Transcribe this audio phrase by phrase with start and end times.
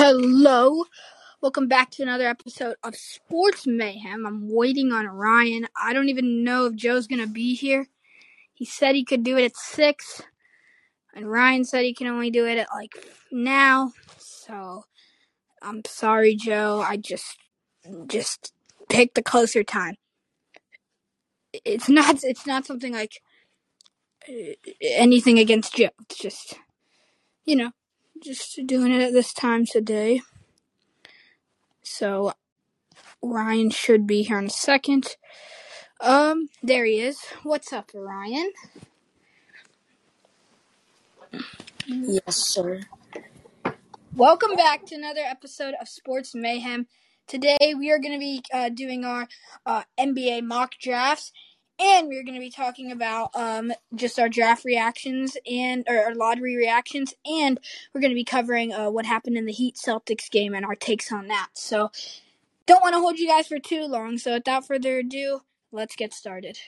[0.00, 0.84] Hello,
[1.42, 4.26] welcome back to another episode of Sports Mayhem.
[4.26, 5.66] I'm waiting on Ryan.
[5.76, 7.88] I don't even know if Joe's gonna be here.
[8.54, 10.22] He said he could do it at six,
[11.12, 12.92] and Ryan said he can only do it at like
[13.32, 13.90] now.
[14.18, 14.84] So
[15.62, 16.80] I'm sorry, Joe.
[16.80, 17.36] I just
[18.06, 18.52] just
[18.88, 19.96] picked a closer time.
[21.52, 23.20] It's not it's not something like
[24.28, 25.90] uh, anything against Joe.
[26.02, 26.54] It's just
[27.44, 27.72] you know
[28.22, 30.22] just doing it at this time today.
[31.82, 32.32] So
[33.22, 35.16] Ryan should be here in a second.
[36.00, 37.18] Um, there he is.
[37.42, 38.52] What's up, Ryan?
[41.86, 42.80] Yes, sir.
[44.14, 46.86] Welcome back to another episode of Sports Mayhem.
[47.26, 49.28] Today we are going to be uh, doing our
[49.66, 51.32] uh, NBA mock drafts,
[51.78, 56.14] and we're going to be talking about um, just our draft reactions and or our
[56.14, 57.60] lottery reactions, and
[57.92, 60.74] we're going to be covering uh, what happened in the Heat Celtics game and our
[60.74, 61.48] takes on that.
[61.54, 61.90] So,
[62.66, 64.18] don't want to hold you guys for too long.
[64.18, 66.58] So, without further ado, let's get started.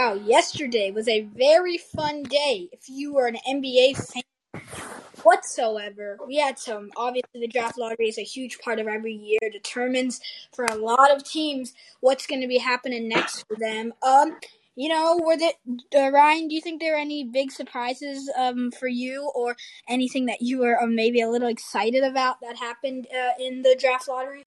[0.00, 0.14] Wow.
[0.14, 2.70] Yesterday was a very fun day.
[2.72, 4.62] If you were an NBA fan
[5.22, 6.90] whatsoever, we had some.
[6.96, 10.22] Obviously, the draft lottery is a huge part of every year, determines
[10.54, 13.92] for a lot of teams what's going to be happening next for them.
[14.02, 14.38] Um,
[14.74, 15.52] you know, were there,
[15.94, 19.54] uh, Ryan, do you think there are any big surprises um, for you or
[19.86, 23.76] anything that you were um, maybe a little excited about that happened uh, in the
[23.78, 24.44] draft lottery?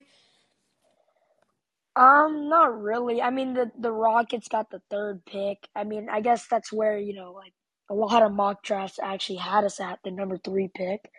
[1.96, 3.22] Um, not really.
[3.22, 5.68] I mean, the the Rockets got the third pick.
[5.76, 7.52] I mean, I guess that's where you know, like
[7.90, 11.10] a lot of mock drafts actually had us at the number three pick.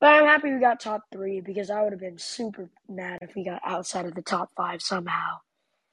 [0.00, 3.34] But I'm happy we got top three because I would have been super mad if
[3.36, 5.38] we got outside of the top five somehow.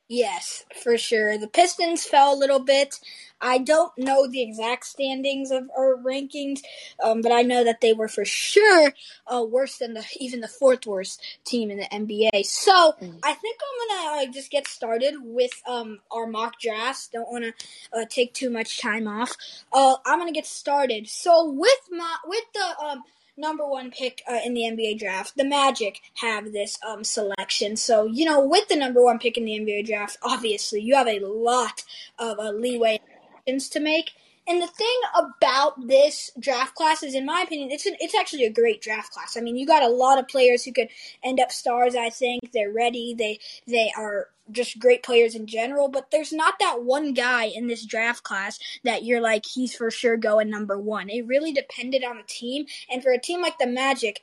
[0.10, 1.38] Yes, for sure.
[1.38, 2.96] The Pistons fell a little bit.
[3.42, 6.62] I don't know the exact standings of our rankings,
[7.04, 8.94] um, but I know that they were for sure
[9.28, 12.44] uh, worse than the even the fourth worst team in the NBA.
[12.44, 13.20] So Mm.
[13.24, 17.08] I think Gonna uh, just get started with um, our mock drafts.
[17.08, 17.54] Don't want to
[17.94, 19.36] uh, take too much time off.
[19.72, 21.08] Uh, I'm gonna get started.
[21.08, 23.04] So with my with the um,
[23.38, 25.38] number one pick uh, in the NBA draft.
[25.38, 27.76] The Magic have this um, selection.
[27.76, 31.08] So, you know, with the number one pick in the NBA draft, obviously you have
[31.08, 31.84] a lot
[32.18, 33.00] of uh, leeway
[33.46, 34.12] to make.
[34.48, 38.46] And the thing about this draft class is, in my opinion, it's an, it's actually
[38.46, 39.36] a great draft class.
[39.36, 40.88] I mean, you got a lot of players who could
[41.24, 41.96] end up stars.
[41.96, 43.14] I think they're ready.
[43.14, 45.90] They they are just great players in general.
[45.90, 49.92] But there's not that one guy in this draft class that you're like he's for
[49.92, 51.10] sure going number one.
[51.10, 54.22] It really depended on the team, and for a team like the Magic,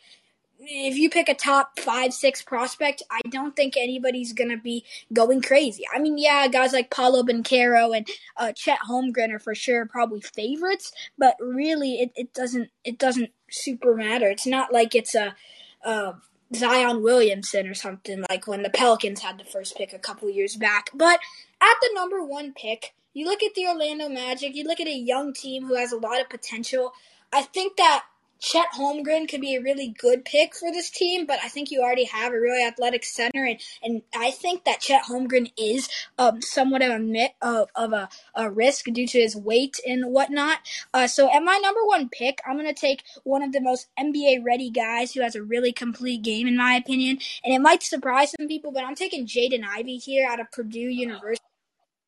[0.58, 5.42] if you pick a top five, six prospect, I don't think anybody's gonna be going
[5.42, 5.84] crazy.
[5.94, 8.06] I mean, yeah, guys like Paolo Banchero and
[8.36, 13.30] uh, Chet Holmgren are for sure probably favorites, but really, it, it doesn't it doesn't
[13.50, 14.28] super matter.
[14.28, 15.34] It's not like it's a,
[15.82, 16.14] a
[16.54, 20.56] Zion Williamson or something like when the Pelicans had the first pick a couple years
[20.56, 20.90] back.
[20.94, 21.20] But
[21.60, 24.54] at the number one pick, you look at the Orlando Magic.
[24.54, 26.92] You look at a young team who has a lot of potential.
[27.32, 28.04] I think that
[28.40, 31.80] Chet Holmgren could be a really good pick for this team, but I think you
[31.80, 36.42] already have a really athletic center, and, and I think that Chet Holmgren is um,
[36.42, 40.58] somewhat of a mit, of, of a, a risk due to his weight and whatnot.
[40.92, 43.88] Uh, so at my number one pick, I'm going to take one of the most
[43.98, 47.82] NBA ready guys who has a really complete game, in my opinion, and it might
[47.82, 51.44] surprise some people, but I'm taking Jaden Ivey here out of Purdue University.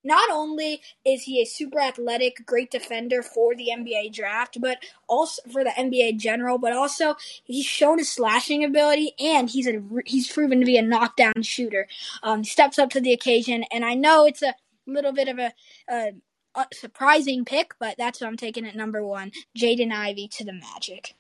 [0.06, 4.78] Not only is he a super athletic, great defender for the NBA draft, but
[5.08, 9.82] also for the NBA general, but also he's shown his slashing ability and he's a
[10.04, 11.88] he's proven to be a knockdown shooter.
[12.22, 14.54] Um, steps up to the occasion, and I know it's a
[14.86, 15.52] little bit of a,
[15.88, 16.12] a,
[16.54, 19.32] a surprising pick, but that's what I'm taking at number one.
[19.58, 21.14] Jaden Ivey to the Magic.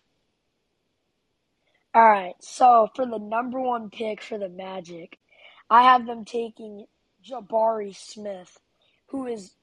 [1.92, 5.18] All right, so for the number one pick for the Magic,
[5.68, 6.86] I have them taking
[7.24, 8.58] Jabari Smith,
[9.08, 9.54] who is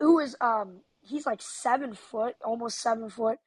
[0.00, 3.38] who is um he's like seven foot, almost seven foot.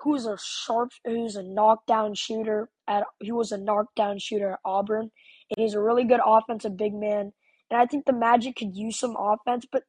[0.00, 5.10] Who's a sharp, who's a knockdown shooter at he was a knockdown shooter at Auburn,
[5.50, 7.32] and he's a really good offensive big man.
[7.70, 9.84] And I think the Magic could use some offense, but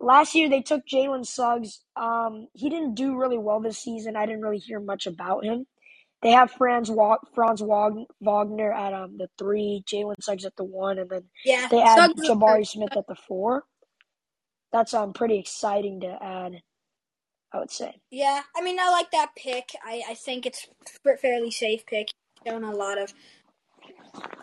[0.00, 1.82] last year they took Jalen Suggs.
[1.96, 4.16] Um, he didn't do really well this season.
[4.16, 5.66] I didn't really hear much about him.
[6.22, 10.64] they have Franz Wa- Franz Wag- Wagner at um the three, Jalen Suggs at the
[10.64, 13.64] one, and then Yeah, they add Suggs Jabari Smith at the four.
[14.74, 16.54] That's um pretty exciting to add.
[17.52, 17.96] I would say.
[18.12, 19.70] Yeah, I mean, I like that pick.
[19.84, 20.68] I, I think it's
[21.20, 22.10] fairly safe pick.
[22.46, 23.14] Shown a lot of,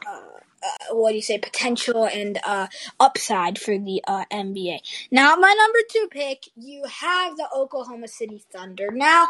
[0.07, 0.12] uh,
[0.63, 2.68] uh, what do you say, potential and uh,
[3.00, 4.80] upside for the uh, NBA.
[5.12, 8.92] Now, my number two pick, you have the Oklahoma City Thunder.
[8.92, 9.28] Now,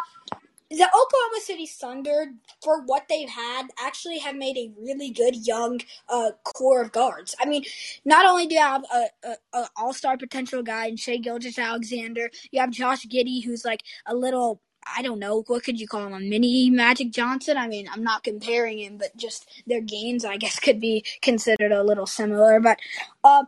[0.71, 2.31] the Oklahoma City Thunder,
[2.63, 7.35] for what they've had, actually have made a really good young uh, core of guards.
[7.41, 7.65] I mean,
[8.06, 12.31] not only do you have a, a, a all star potential guy in Shai Gilgeous-Alexander,
[12.51, 14.62] you have Josh Giddey, who's like a little.
[14.95, 17.56] I don't know what could you call him a mini Magic Johnson.
[17.56, 21.71] I mean, I'm not comparing him, but just their games, I guess, could be considered
[21.71, 22.59] a little similar.
[22.59, 22.79] But
[23.24, 23.44] uh,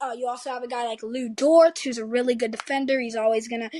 [0.00, 2.98] uh, you also have a guy like Lu Dort, who's a really good defender.
[2.98, 3.70] He's always gonna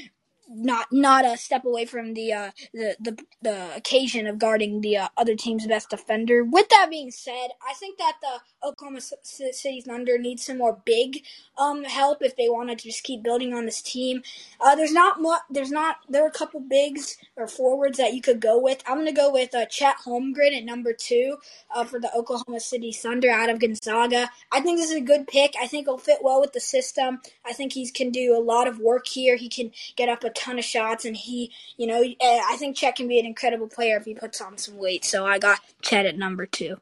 [0.49, 4.97] not not a step away from the uh, the, the the occasion of guarding the
[4.97, 6.45] uh, other team's best defender.
[6.45, 11.25] With that being said, I think that the Oklahoma City Thunder needs some more big
[11.59, 14.23] um, help if they want to just keep building on this team.
[14.61, 15.19] Uh, there's not.
[15.51, 15.97] There's not.
[16.09, 18.83] There are a couple bigs or forwards that you could go with.
[18.87, 21.37] I'm gonna go with uh, Chet Holmgren at number two
[21.75, 24.31] uh, for the Oklahoma City Thunder out of Gonzaga.
[24.53, 25.55] I think this is a good pick.
[25.61, 27.21] I think he'll fit well with the system.
[27.45, 29.37] I think he can do a lot of work here.
[29.37, 32.77] He can get up a ton of shots, and he, you know, uh, I think
[32.77, 35.05] Chet can be an incredible player if he puts on some weight.
[35.05, 36.79] So I got Chet at number two.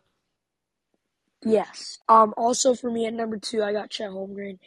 [1.44, 1.98] Yes.
[2.08, 2.34] Um.
[2.36, 4.58] Also for me at number two, I got Chet Holmgren.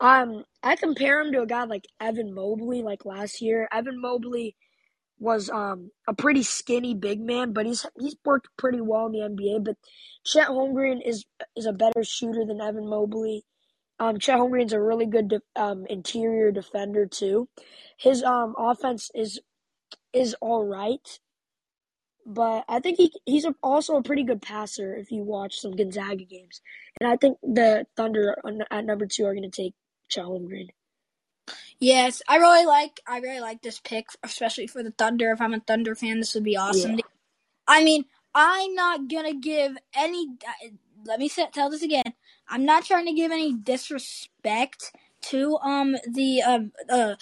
[0.00, 0.44] Um.
[0.62, 3.68] I compare him to a guy like Evan Mobley, like last year.
[3.72, 4.56] Evan Mobley
[5.18, 9.18] was um a pretty skinny big man, but he's he's worked pretty well in the
[9.20, 9.64] NBA.
[9.64, 9.76] But
[10.24, 11.24] Chet Holmgren is
[11.56, 13.44] is a better shooter than Evan Mobley.
[14.00, 17.48] Um, Chet Holmgren's a really good de- um interior defender too.
[17.96, 19.40] His um offense is
[20.12, 21.20] is all right,
[22.26, 25.76] but I think he he's a, also a pretty good passer if you watch some
[25.76, 26.60] Gonzaga games.
[27.00, 28.36] And I think the Thunder
[28.70, 29.74] at number two are going to take
[30.08, 30.68] Chet Holmgren.
[31.80, 35.30] Yes, I really like I really like this pick, especially for the Thunder.
[35.32, 36.96] If I'm a Thunder fan, this would be awesome.
[36.96, 37.04] Yeah.
[37.66, 38.04] I mean,
[38.34, 40.28] I'm not gonna give any.
[41.04, 42.14] Let me tell this again.
[42.48, 47.16] I'm not trying to give any disrespect to um the um uh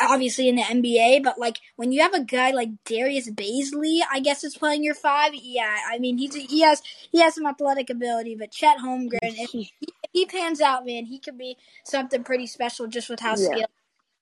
[0.00, 4.20] obviously in the NBA, but like when you have a guy like Darius Bazley, I
[4.20, 5.32] guess is playing your five.
[5.34, 9.50] Yeah, I mean he's he has he has some athletic ability, but Chet Holmgren, if
[9.50, 13.30] he, if he pans out, man, he could be something pretty special just with how
[13.30, 13.36] Yeah.
[13.36, 13.66] skilled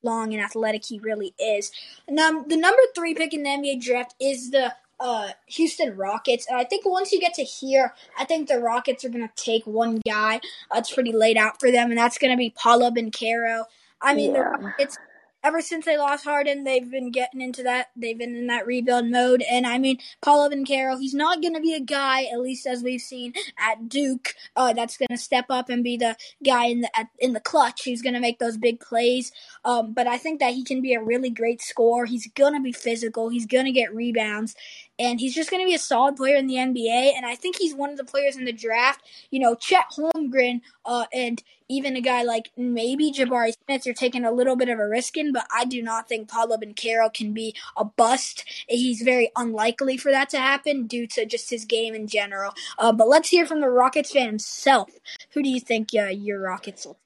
[0.03, 1.73] long and athletic he really is.
[2.09, 6.59] Num- the number three pick in the NBA draft is the uh, Houston Rockets, and
[6.59, 10.01] I think once you get to here, I think the Rockets are gonna take one
[10.07, 10.41] guy.
[10.75, 13.65] It's pretty laid out for them, and that's gonna be Paolo Banchero.
[14.01, 14.99] I mean, the Rockets.
[15.45, 17.91] Ever since they lost Harden, they've been getting into that.
[17.95, 21.61] They've been in that rebuild mode, and I mean, Paolo Banchero, he's not going to
[21.61, 25.45] be a guy, at least as we've seen at Duke, uh, that's going to step
[25.49, 27.85] up and be the guy in the at, in the clutch.
[27.85, 29.31] He's going to make those big plays.
[29.65, 32.05] Um, but I think that he can be a really great scorer.
[32.05, 33.29] He's going to be physical.
[33.29, 34.57] He's going to get rebounds.
[34.99, 37.13] And he's just going to be a solid player in the NBA.
[37.17, 39.03] And I think he's one of the players in the draft.
[39.31, 44.25] You know, Chet Holmgren uh, and even a guy like maybe Jabari Smith, you're taking
[44.25, 47.33] a little bit of a risk in, but I do not think Pablo Banchero can
[47.33, 48.45] be a bust.
[48.69, 52.55] He's very unlikely for that to happen due to just his game in general.
[52.79, 54.91] Uh, but let's hear from the Rockets fan himself.
[55.33, 56.99] Who do you think uh, your Rockets will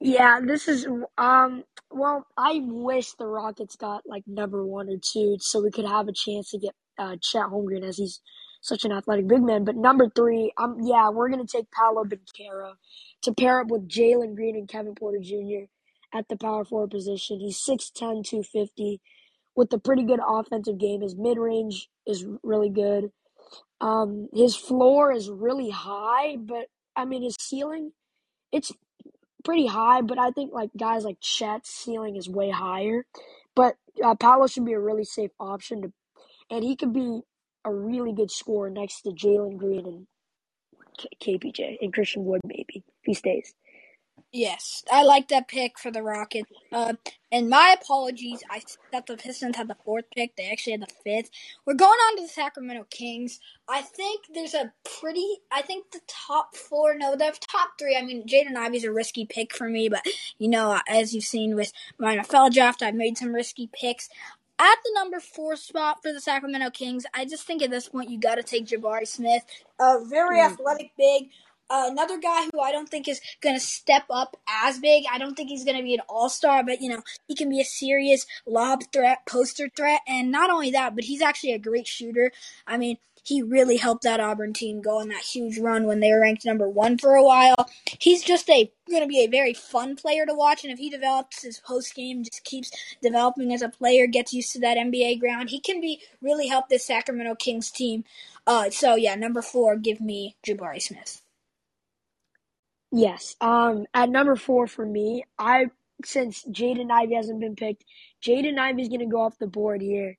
[0.00, 0.86] Yeah, this is
[1.16, 1.64] um.
[1.90, 6.08] Well, I wish the Rockets got like number one or two, so we could have
[6.08, 8.20] a chance to get uh, Chet Holmgren as he's
[8.60, 9.64] such an athletic big man.
[9.64, 12.74] But number three, um, yeah, we're gonna take Paolo Banchero
[13.22, 15.66] to pair up with Jalen Green and Kevin Porter Jr.
[16.12, 17.40] at the power forward position.
[17.40, 19.00] He's 6'10", 250,
[19.54, 21.02] with a pretty good offensive game.
[21.02, 23.10] His mid range is really good.
[23.80, 27.92] Um, his floor is really high, but I mean his ceiling,
[28.52, 28.72] it's
[29.44, 33.06] pretty high, but I think like guys like Chet's ceiling is way higher.
[33.54, 35.92] But uh, Paolo should be a really safe option to,
[36.50, 37.22] and he could be
[37.64, 40.06] a really good scorer next to Jalen Green and
[40.98, 43.54] K- KPJ and Christian Wood maybe if he stays.
[44.32, 46.50] Yes, I like that pick for the Rockets.
[46.70, 46.94] Uh,
[47.32, 48.60] and my apologies, I
[48.92, 50.36] thought the Pistons had the fourth pick.
[50.36, 51.30] They actually had the fifth.
[51.66, 53.40] We're going on to the Sacramento Kings.
[53.68, 55.26] I think there's a pretty.
[55.50, 56.94] I think the top four.
[56.94, 57.96] No, the top three.
[57.96, 60.04] I mean, Jaden Ivey's a risky pick for me, but
[60.38, 64.10] you know, as you've seen with my NFL draft, I've made some risky picks.
[64.58, 68.10] At the number four spot for the Sacramento Kings, I just think at this point
[68.10, 69.44] you got to take Jabari Smith,
[69.80, 70.46] a very Mm.
[70.46, 71.30] athletic big
[71.68, 75.04] Uh, another guy who I don't think is going to step up as big.
[75.12, 77.48] I don't think he's going to be an all star, but you know he can
[77.50, 81.58] be a serious lob threat, poster threat, and not only that, but he's actually a
[81.58, 82.30] great shooter.
[82.68, 86.10] I mean, he really helped that Auburn team go on that huge run when they
[86.12, 87.68] were ranked number one for a while.
[87.98, 90.90] He's just a going to be a very fun player to watch, and if he
[90.90, 92.70] develops his post game, just keeps
[93.02, 96.68] developing as a player, gets used to that NBA ground, he can be really help
[96.68, 98.04] this Sacramento Kings team.
[98.46, 101.22] Uh, so yeah, number four, give me Jabari Smith.
[102.90, 103.36] Yes.
[103.40, 105.66] Um, at number four for me, I
[106.04, 107.84] since Jaden Ivey hasn't been picked,
[108.22, 110.16] Jaden Ivey's gonna go off the board here.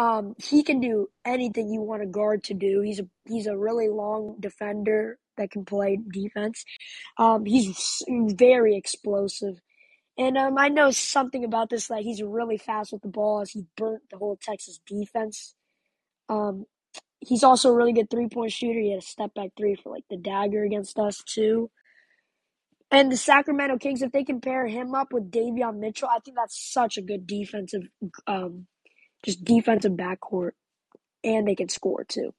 [0.00, 2.80] Um, he can do anything you want a guard to do.
[2.80, 6.64] He's a he's a really long defender that can play defense.
[7.18, 9.60] Um, he's very explosive,
[10.16, 11.90] and um, I know something about this.
[11.90, 15.54] Like he's really fast with the ball, as he burnt the whole Texas defense.
[16.30, 16.64] Um,
[17.20, 18.80] he's also a really good three point shooter.
[18.80, 21.70] He had a step back three for like the dagger against us too.
[22.90, 26.38] And the Sacramento Kings, if they can pair him up with Davion Mitchell, I think
[26.38, 27.82] that's such a good defensive
[28.26, 28.66] um,
[29.22, 30.52] just defensive backcourt,
[31.22, 32.32] and they can score too.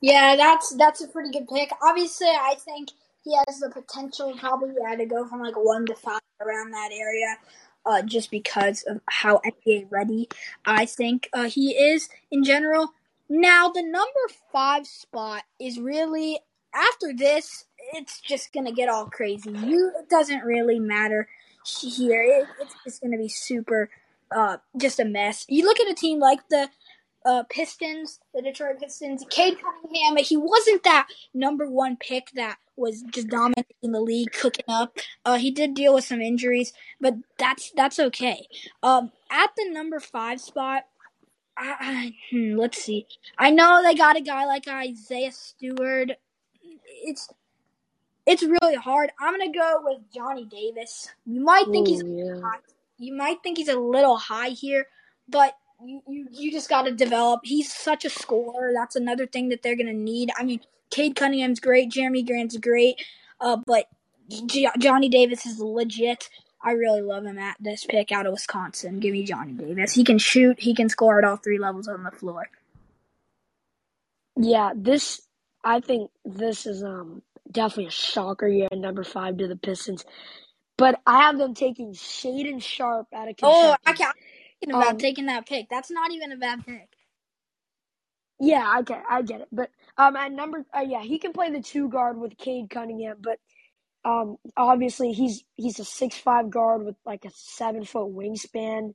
[0.00, 1.70] Yeah, that's that's a pretty good pick.
[1.82, 2.90] Obviously, I think
[3.24, 6.90] he has the potential probably yeah, to go from like one to five around that
[6.92, 7.36] area,
[7.84, 10.28] uh, just because of how NBA ready
[10.64, 12.92] I think uh, he is in general.
[13.28, 14.20] Now, the number
[14.52, 16.38] five spot is really
[16.74, 17.64] after this.
[17.92, 19.50] It's just gonna get all crazy.
[19.50, 21.28] You it doesn't really matter
[21.66, 22.22] here.
[22.22, 23.90] It, it's just gonna be super
[24.34, 25.44] uh, just a mess.
[25.48, 26.68] You look at a team like the
[27.24, 29.24] uh, Pistons, the Detroit Pistons.
[29.30, 34.64] Cade Cunningham, he wasn't that number one pick that was just dominating the league, cooking
[34.68, 34.96] up.
[35.24, 38.46] Uh, he did deal with some injuries, but that's that's okay.
[38.82, 40.84] Um, at the number five spot,
[41.56, 43.06] I, I, hmm, let's see.
[43.36, 46.12] I know they got a guy like Isaiah Stewart.
[46.84, 47.28] It's
[48.26, 49.10] it's really hard.
[49.18, 51.08] I'm gonna go with Johnny Davis.
[51.26, 52.40] You might think Ooh, he's yeah
[52.98, 54.86] you might think he's a little high here,
[55.28, 57.40] but you, you, you just got to develop.
[57.44, 58.72] He's such a scorer.
[58.74, 60.30] That's another thing that they're going to need.
[60.36, 61.90] I mean, Cade Cunningham's great.
[61.90, 63.02] Jerami Grant's great.
[63.40, 63.86] Uh, but
[64.28, 66.28] J- Johnny Davis is legit.
[66.62, 68.98] I really love him at this pick out of Wisconsin.
[68.98, 69.94] Give me Johnny Davis.
[69.94, 70.58] He can shoot.
[70.60, 72.48] He can score at all three levels on the floor.
[74.36, 75.20] Yeah, this
[75.64, 80.04] I think this is um definitely a shocker year number five to the Pistons.
[80.78, 83.42] But I have them taking Shaedon Sharpe out of Kentucky.
[83.42, 84.16] Oh, I can't.
[84.60, 85.68] Thinking about um, taking that pick.
[85.70, 86.88] That's not even a bad pick.
[88.40, 89.48] Yeah, I get, I get it.
[89.52, 93.18] But um, at number, uh, yeah, he can play the two guard with Cade Cunningham.
[93.20, 93.38] But
[94.04, 98.94] um, obviously he's he's a six five guard with like a seven foot wingspan.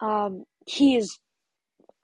[0.00, 1.18] Um, he is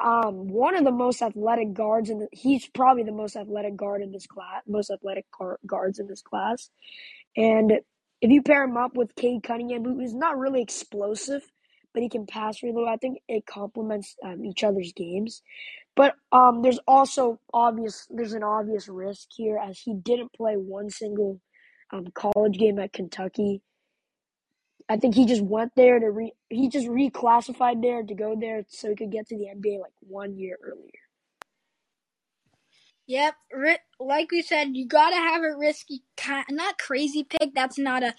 [0.01, 2.29] um one of the most athletic guards in the.
[2.33, 5.27] He's probably the most athletic guard in this class, most athletic
[5.67, 6.71] guards in this class,
[7.37, 7.73] and
[8.21, 11.43] if you pair him up with Cade Cunningham, who is not really explosive,
[11.95, 15.43] but he can pass really well, I think it complements um, each other's games.
[15.97, 20.91] But um, there's also obvious there's an obvious risk here as he didn't play one
[20.91, 21.41] single
[21.93, 23.63] um, college game at Kentucky.
[24.89, 28.65] I think he just went there to re he just reclassified there to go there
[28.69, 31.08] so he could get to the NBA like one year earlier.
[33.09, 33.37] Yep,
[34.01, 37.55] like we said, you gotta have a risky, kind, not crazy pick.
[37.55, 38.15] That's not a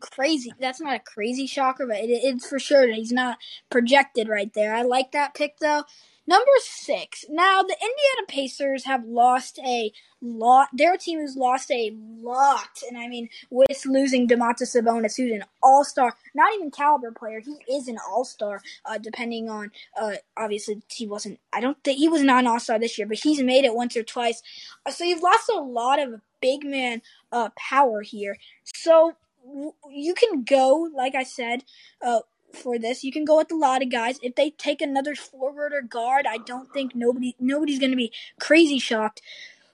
[0.00, 0.52] crazy.
[0.60, 3.38] That's not a crazy shocker, but it, it's for sure that he's not
[3.70, 4.74] projected right there.
[4.74, 5.84] I like that pick though.
[6.26, 7.24] Number six.
[7.28, 10.68] Now the Indiana Pacers have lost a lot.
[10.72, 15.44] Their team has lost a lot, and I mean with losing Domantas Sabonis, who's an
[15.62, 17.40] All Star, not even caliber player.
[17.40, 18.62] He is an All Star.
[18.84, 21.40] Uh, depending on, uh, obviously he wasn't.
[21.52, 23.74] I don't think he was not an All Star this year, but he's made it
[23.74, 24.42] once or twice.
[24.86, 27.02] Uh, so you've lost a lot of big man
[27.32, 28.38] uh, power here.
[28.62, 29.16] So
[29.90, 31.64] you can go, like I said,
[32.00, 32.20] uh,
[32.54, 33.04] for this.
[33.04, 34.18] You can go with a lot of guys.
[34.22, 38.12] If they take another forward or guard, I don't think nobody nobody's going to be
[38.40, 39.22] crazy shocked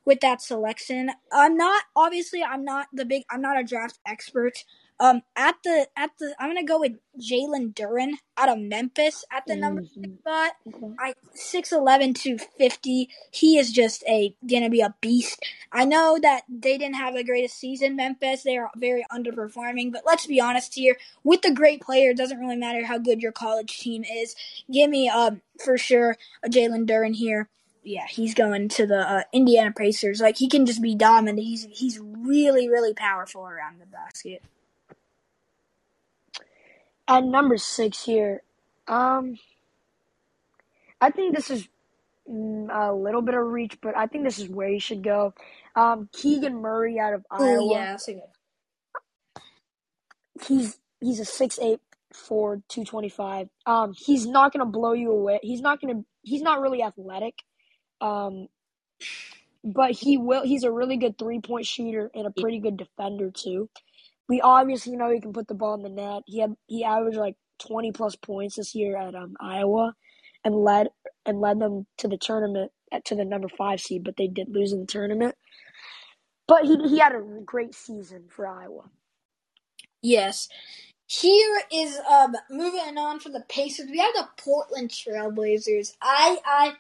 [0.05, 1.11] with that selection.
[1.33, 4.65] I'm not obviously I'm not the big I'm not a draft expert.
[5.01, 9.45] Um, at the at the I'm gonna go with Jalen Duren out of Memphis at
[9.47, 10.15] the number mm-hmm.
[10.19, 10.53] spot.
[10.67, 10.95] Okay.
[10.99, 13.09] I six eleven to fifty.
[13.31, 15.45] He is just a gonna be a beast.
[15.71, 18.43] I know that they didn't have the greatest season, Memphis.
[18.43, 20.97] They are very underperforming, but let's be honest here.
[21.23, 24.35] With the great player, it doesn't really matter how good your college team is.
[24.71, 27.49] Give me um for sure a Jalen Duren here
[27.85, 30.21] yeah, he's going to the uh, Indiana Pacers.
[30.21, 31.39] Like he can just be dominant.
[31.39, 34.43] He's he's really really powerful around the basket.
[37.09, 38.43] At number six here,
[38.89, 39.39] um,
[41.01, 41.69] I think this is
[42.31, 45.35] mm, a little bit of reach, but I think this is where he should go.
[45.77, 47.61] Um, Keegan Murray out of Oh Iowa.
[47.61, 48.23] yeah, that's a good.
[50.49, 51.81] He's he's a six eight
[52.15, 53.49] four two twenty five.
[53.67, 55.41] Um, he's not gonna blow you away.
[55.43, 56.05] He's not gonna.
[56.23, 57.35] He's not really athletic.
[58.01, 58.49] Um,
[59.65, 60.45] but he will.
[60.45, 63.71] He's a really good three point shooter and a pretty good defender too.
[64.29, 66.25] We obviously know he can put the ball in the net.
[66.27, 69.95] He had he averaged like twenty plus points this year at um Iowa,
[70.45, 70.89] and led
[71.27, 72.73] and led them to the tournament
[73.07, 75.37] to the number five seed, but they did lose in the tournament.
[76.49, 78.91] But he he had a great season for Iowa.
[80.03, 80.49] Yes.
[81.07, 83.91] Here is um moving on for the Pacers.
[83.91, 85.95] We have the Portland Trailblazers.
[86.03, 86.75] I I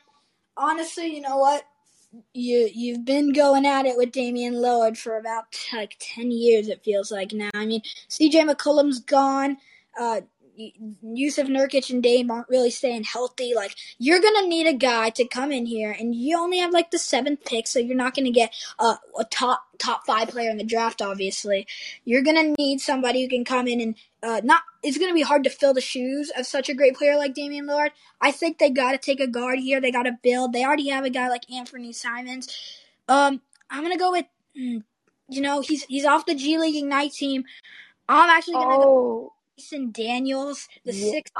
[0.56, 1.64] honestly, you know what?
[2.32, 6.68] You you've been going at it with Damian Lillard for about like ten years.
[6.68, 7.50] It feels like now.
[7.54, 8.44] I mean, C.J.
[8.44, 9.58] McCollum's gone.
[9.98, 10.22] Uh,
[10.58, 13.54] Jusuf Nurkic and Dame aren't really staying healthy.
[13.54, 16.90] Like you're gonna need a guy to come in here, and you only have like
[16.90, 20.56] the seventh pick, so you're not gonna get uh, a top top five player in
[20.56, 21.00] the draft.
[21.00, 21.66] Obviously,
[22.04, 24.62] you're gonna need somebody who can come in and uh, not.
[24.82, 27.66] It's gonna be hard to fill the shoes of such a great player like Damian
[27.66, 27.90] Lillard.
[28.20, 29.80] I think they got to take a guard here.
[29.80, 30.52] They got to build.
[30.52, 32.48] They already have a guy like Anthony Simons.
[33.08, 34.26] Um, I'm gonna go with.
[34.56, 34.82] mm,
[35.28, 37.44] You know, he's he's off the G League Ignite team.
[38.08, 41.10] I'm actually gonna go Oh, Dyson Daniels, the yeah.
[41.12, 41.30] six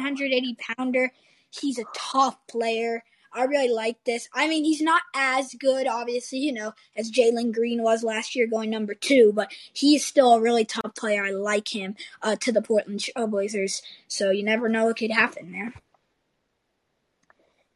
[0.00, 1.12] hundred eighty pounder.
[1.50, 3.04] He's a tough player.
[3.34, 4.28] I really like this.
[4.32, 8.46] I mean, he's not as good, obviously, you know, as Jalen Green was last year,
[8.46, 11.24] going number two, but he's still a really tough player.
[11.24, 13.82] I like him uh, to the Portland Trailblazers.
[14.06, 15.74] So you never know what could happen there.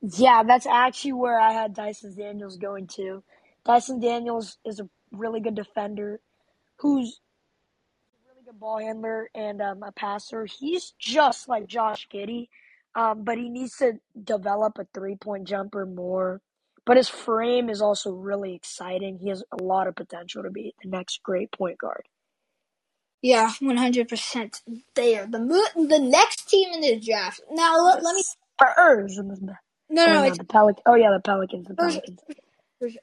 [0.00, 3.22] Yeah, that's actually where I had Dyson Daniels going to.
[3.64, 6.20] Dyson Daniels is a really good defender
[6.76, 7.20] who's
[8.14, 10.44] a really good ball handler and um, a passer.
[10.46, 12.48] He's just like Josh Giddey,
[12.98, 16.42] um, but he needs to develop a three point jumper more.
[16.86, 19.20] But his frame is also really exciting.
[19.20, 22.04] He has a lot of potential to be the next great point guard.
[23.22, 24.62] Yeah, one hundred percent
[24.94, 25.26] there.
[25.26, 27.40] The mo- the next team in the draft.
[27.52, 28.24] Now let, let me.
[28.60, 29.18] Spurs.
[29.90, 31.68] No, Oh, no, no, it's the Pelic- Oh yeah, the Pelicans.
[31.68, 32.20] The Pelicans.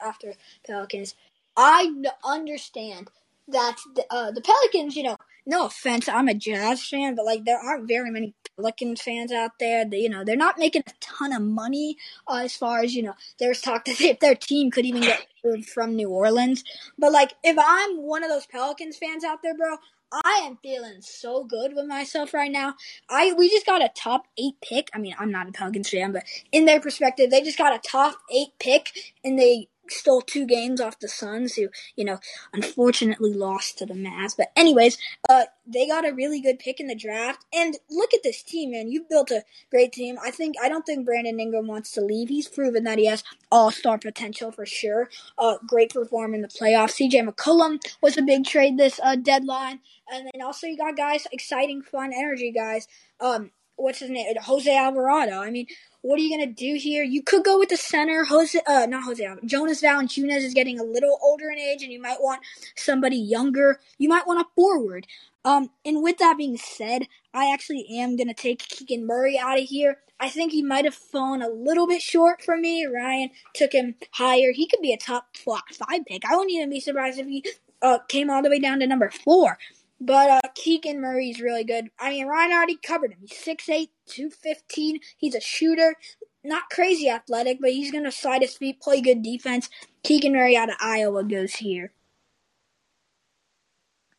[0.02, 0.34] after
[0.68, 1.16] Pelicans.
[1.58, 1.92] I
[2.26, 3.10] understand
[3.50, 7.46] that the, uh, the Pelicans, you know, no offense, I'm a Jazz fan, but like
[7.46, 9.86] there aren't very many Pelicans fans out there.
[9.86, 13.04] They, you know, they're not making a ton of money uh, as far as you
[13.04, 13.14] know.
[13.40, 15.26] There's talk that if their team could even get
[15.74, 16.64] from New Orleans,
[16.98, 19.78] but like if I'm one of those Pelicans fans out there, bro.
[20.24, 22.76] I am feeling so good with myself right now.
[23.10, 24.88] I we just got a top eight pick.
[24.94, 27.80] I mean, I'm not a Pelicans fan, but in their perspective, they just got a
[27.80, 28.92] top eight pick,
[29.26, 32.20] and they stole two games off the Suns, who you know
[32.54, 34.36] unfortunately lost to the Mavs.
[34.38, 34.98] But anyways,
[35.30, 38.72] uh, they got a really good pick in the draft, and look at this team,
[38.72, 38.90] man.
[38.90, 40.18] You've built a great team.
[40.24, 42.30] I think I don't think Brandon Ingram wants to leave.
[42.30, 45.10] He's proven that he has all star potential for sure.
[45.38, 46.96] Uh, great perform in the playoffs.
[47.00, 49.80] CJ McCollum was a big trade this uh, deadline,
[50.12, 52.88] and then also you got guys exciting, fun, energy guys.
[53.20, 54.34] Um, what's his name?
[54.42, 55.40] Jose Alvarado.
[55.40, 55.68] I mean,
[56.02, 57.04] what are you gonna do here?
[57.04, 59.28] You could go with the center, Jose, uh, not Jose.
[59.46, 62.42] Jonas Valanciunas is getting a little older in age, and you might want
[62.76, 63.80] somebody younger.
[63.98, 65.08] You might want a forward.
[65.44, 69.66] Um, and with that being said, I actually am gonna take Keegan Murray out of
[69.66, 69.98] here.
[70.20, 72.86] I think he might have fallen a little bit short for me.
[72.86, 74.52] Ryan took him higher.
[74.52, 76.24] He could be a top five pick.
[76.26, 77.44] I wouldn't even be surprised if he
[77.82, 79.58] uh, came all the way down to number four.
[80.00, 81.90] But uh, Keegan Murray's really good.
[82.00, 83.20] I mean, Ryan already covered him.
[83.22, 85.00] He's 6'8", 215.
[85.18, 85.96] He's a shooter.
[86.44, 89.70] Not crazy athletic, but he's going to slide his feet, play good defense.
[90.04, 91.94] Keegan Murray out of Iowa goes here.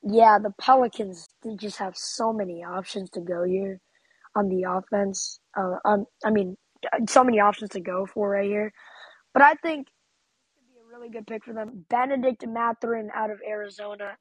[0.03, 3.81] Yeah, the Pelicans they just have so many options to go here
[4.37, 5.41] on the offense.
[5.57, 6.57] Uh, um, I mean,
[7.09, 8.73] so many options to go for right here.
[9.33, 11.85] But I think this could be a really good pick for them.
[11.91, 14.17] Benedict Mathurin out of Arizona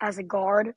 [0.00, 0.74] as a guard.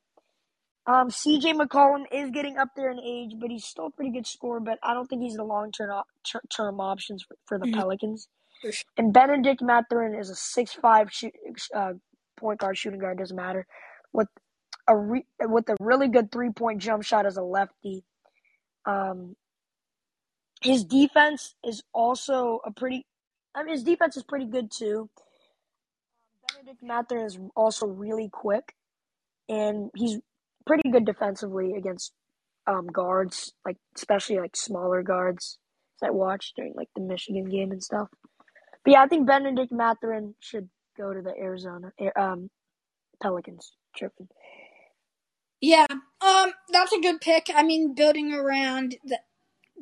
[0.88, 4.26] Um, CJ McCollum is getting up there in age, but he's still a pretty good
[4.26, 4.62] scorer.
[4.62, 6.02] But I don't think he's the long term
[6.50, 7.74] term options for, for the Mhm.
[7.76, 8.30] Pelicans.
[8.62, 8.72] Sure.
[8.98, 11.34] And Benedict Mathurin is a six five shoot,
[11.76, 11.94] uh,
[12.38, 13.68] point guard, shooting guard doesn't matter.
[14.14, 14.30] With
[14.88, 18.06] a re- with a really good three point jump shot as a lefty.
[18.86, 19.36] Um,
[20.62, 23.06] his defense is also a pretty.
[23.54, 25.10] I mean, his defense is pretty good too.
[26.54, 28.76] Benedict Mathurin is also really quick,
[29.50, 30.20] and he's
[30.68, 32.14] pretty good defensively against
[32.68, 35.58] um, guards, like especially like smaller guards
[36.02, 38.10] that I watched during like the Michigan game and stuff.
[38.84, 42.50] But yeah, I think Benedict Mathurin should go to the Arizona um,
[43.22, 43.74] Pelicans.
[43.96, 44.28] Tripping.
[45.60, 47.48] Yeah, um, that's a good pick.
[47.54, 49.20] I mean, building around the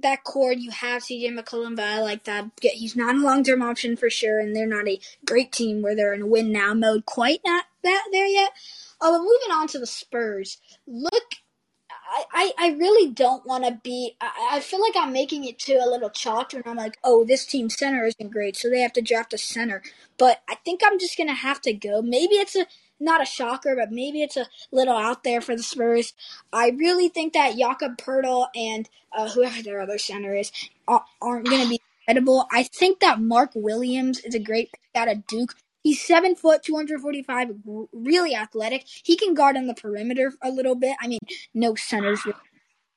[0.02, 2.52] that cord, you have CJ McCollum, but I like that.
[2.62, 5.96] He's not a long term option for sure, and they're not a great team where
[5.96, 8.52] they're in a win now mode quite not that there yet.
[9.02, 11.24] Uh, but moving on to the Spurs, look
[12.32, 14.16] I, I really don't want to be.
[14.22, 17.26] I, I feel like I'm making it to a little chalk and I'm like, oh,
[17.26, 19.82] this team center isn't great, so they have to draft a center.
[20.18, 22.02] But I think I'm just gonna have to go.
[22.02, 22.68] Maybe it's a
[23.00, 26.14] not a shocker, but maybe it's a little out there for the Spurs.
[26.54, 30.52] I really think that Jakob Poeltl and uh, whoever their other center is
[30.88, 31.82] aren't going to be.
[32.08, 35.56] I think that Mark Williams is a great pick out of Duke.
[35.86, 37.58] He's seven foot, 245,
[37.94, 38.86] really athletic.
[38.88, 40.98] He can guard on the perimeter a little bit.
[41.00, 41.20] I mean,
[41.54, 42.22] no centers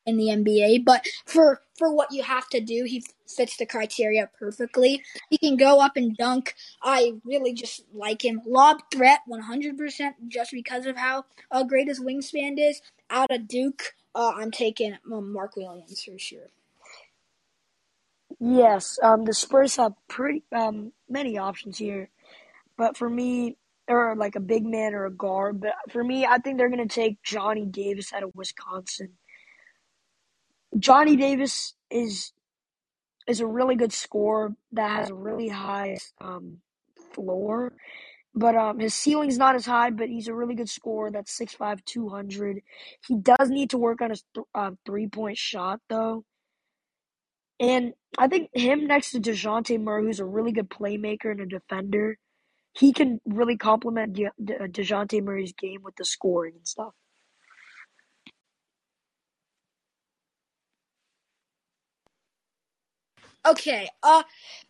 [0.07, 4.31] in the NBA, but for for what you have to do, he fits the criteria
[4.38, 5.03] perfectly.
[5.29, 6.55] He can go up and dunk.
[6.83, 8.40] I really just like him.
[8.46, 12.81] Lob threat, 100%, just because of how uh, great his wingspan is.
[13.11, 16.48] Out of Duke, uh, I'm taking um, Mark Williams for sure.
[18.40, 22.09] Yes, um, the Spurs have pretty um, many options here.
[22.79, 25.61] But for me, or like a big man or a guard.
[25.61, 29.14] But for me, I think they're going to take Johnny Davis out of Wisconsin.
[30.79, 32.33] Johnny Davis is
[33.27, 36.59] is a really good scorer that has a really high um,
[37.14, 37.75] floor.
[38.35, 41.11] But um, his ceiling's not as high, but he's a really good scorer.
[41.11, 42.61] That's 6'5", 200.
[43.07, 46.25] He does need to work on his th- uh, three-point shot, though.
[47.61, 51.47] And I think him next to DeJounte Murray, who's a really good playmaker and a
[51.47, 52.17] defender,
[52.79, 56.95] he can really complement De- De- Dejounte Murray's game with the scoring and stuff.
[63.47, 63.88] Okay.
[64.03, 64.23] Uh,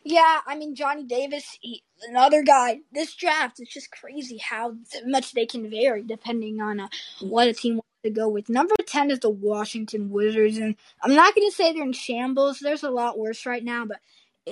[0.04, 0.38] yeah.
[0.46, 2.80] I mean, Johnny Davis, he, another guy.
[2.92, 6.88] This draft is just crazy how much they can vary depending on uh,
[7.20, 8.48] what a team wants to go with.
[8.48, 12.60] Number ten is the Washington Wizards, and I'm not going to say they're in shambles.
[12.60, 13.98] There's a lot worse right now, but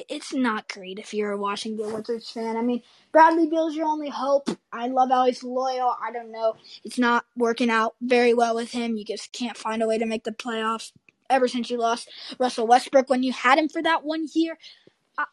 [0.09, 2.56] it's not great if you're a Washington Wizards fan.
[2.56, 2.82] I mean,
[3.12, 4.48] Bradley Beal's your only hope.
[4.72, 5.94] I love how he's loyal.
[6.02, 6.56] I don't know.
[6.85, 8.96] It's not working out very well with him.
[8.96, 10.92] You just can't find a way to make the playoffs
[11.30, 14.59] ever since you lost Russell Westbrook when you had him for that one year.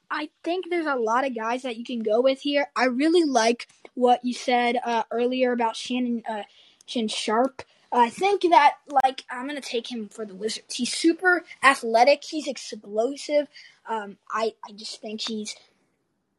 [0.10, 2.68] I, think there's a lot of guys that you can go with here.
[2.76, 6.44] I really like what you said uh, earlier about Shaedon uh,
[6.88, 7.64] Shaedon Sharpe.
[7.92, 10.76] I think that like I'm gonna take him for the Wizards.
[10.76, 12.24] He's super athletic.
[12.24, 13.48] He's explosive.
[13.90, 15.56] Um, I I just think he's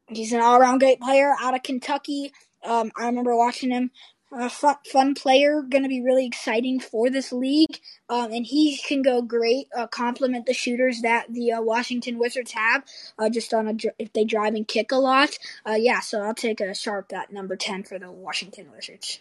[0.09, 2.33] he's an all around great player out of Kentucky.
[2.65, 3.91] Um, I remember watching him.
[4.37, 7.79] A fun, fun player, going to be really exciting for this league,
[8.09, 9.69] um, and he can go great.
[9.77, 12.83] Uh, complement the shooters that the uh, Washington Wizards have,
[13.17, 15.39] uh, just on a if they drive and kick a lot.
[15.65, 19.21] Uh, yeah, so I'll take a sharp at number ten for the Washington Wizards.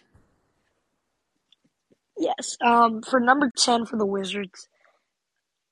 [2.18, 2.56] Yes.
[2.60, 4.68] Um, for number ten for the Wizards,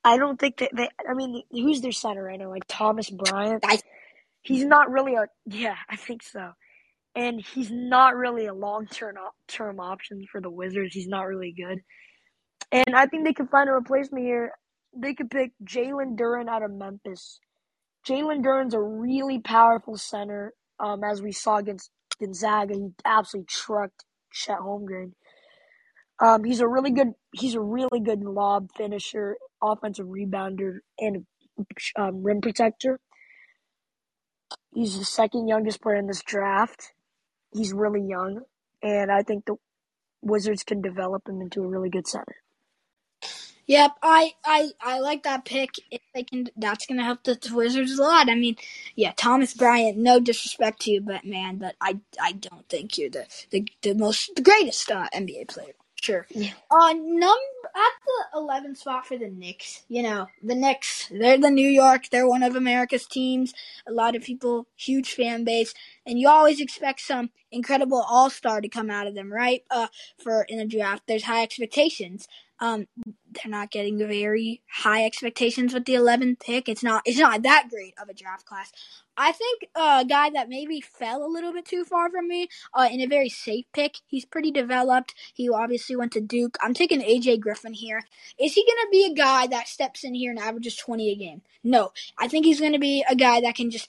[0.04, 0.88] I don't think that they.
[1.08, 2.50] I mean, who's their center right now?
[2.50, 3.64] Like Thomas Bryant.
[3.66, 3.78] I,
[4.42, 5.26] he's not really a.
[5.46, 6.52] Yeah, I think so.
[7.14, 9.16] And he's not really a long term
[9.48, 10.94] term option for the Wizards.
[10.94, 11.78] He's not really good.
[12.72, 14.52] And I think they could find a replacement here.
[14.96, 17.38] They could pick Jalen Duren out of Memphis.
[18.06, 20.54] Jalen Duren's a really powerful center.
[20.80, 25.12] Um, as we saw against Gonzaga, he absolutely trucked Chet Holmgren.
[26.20, 31.26] Um, he's a really good he's a really good lob finisher, offensive rebounder, and
[31.96, 33.00] um, rim protector.
[34.74, 36.92] He's the second youngest player in this draft.
[37.52, 38.42] He's really young,
[38.82, 39.56] and I think the
[40.22, 42.36] Wizards can develop him into a really good center.
[43.66, 45.70] Yep, I, I I like that pick.
[45.90, 48.30] If they can, that's gonna help the Wizards a lot.
[48.30, 48.56] I mean,
[48.96, 49.98] yeah, Thomas Bryant.
[49.98, 53.94] No disrespect to you, but man, but I I don't think you're the the, the
[53.94, 55.74] most the greatest uh, NBA player.
[56.02, 56.26] Sure.
[56.30, 56.50] Yeah.
[56.68, 57.92] Uh, number at
[58.34, 59.84] the 11th spot for the Knicks.
[59.88, 61.08] You know, the Knicks.
[61.12, 62.08] They're the New York.
[62.10, 63.54] They're one of America's teams.
[63.86, 65.72] A lot of people, huge fan base,
[66.04, 69.62] and you always expect some incredible All Star to come out of them, right?
[69.70, 69.86] Uh,
[70.20, 72.26] for in a draft, there's high expectations.
[72.58, 72.88] Um,
[73.34, 76.68] they're not getting very high expectations with the 11th pick.
[76.68, 78.72] It's not it's not that great of a draft class.
[79.16, 82.88] I think a guy that maybe fell a little bit too far from me uh,
[82.90, 83.96] in a very safe pick.
[84.06, 85.14] He's pretty developed.
[85.34, 86.56] He obviously went to Duke.
[86.62, 88.04] I'm taking AJ Griffin here.
[88.38, 91.14] Is he going to be a guy that steps in here and averages 20 a
[91.14, 91.42] game?
[91.62, 91.92] No.
[92.18, 93.88] I think he's going to be a guy that can just